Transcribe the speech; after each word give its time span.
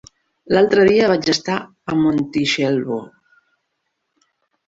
L'altre 0.55 0.85
dia 0.91 1.09
vaig 1.11 1.27
estar 1.33 1.57
a 1.93 1.97
Montitxelvo. 1.99 2.99